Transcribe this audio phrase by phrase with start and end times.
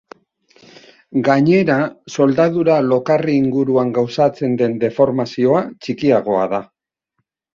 [1.27, 1.75] Gainera,
[2.13, 6.63] soldadura lokarri inguruan gauzatzen den deformazioa txikiagoa da.